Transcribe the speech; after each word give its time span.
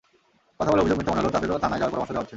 কথা 0.57 0.69
বলে 0.71 0.81
অভিযোগ 0.83 0.97
মিথ্যা 0.97 1.11
মনে 1.13 1.19
হলে 1.23 1.35
তাদেরও 1.35 1.61
থানায় 1.63 1.79
যাওয়ার 1.81 1.91
পরামর্শ 1.93 2.09
দেওয়া 2.13 2.21
হচ্ছে। 2.23 2.29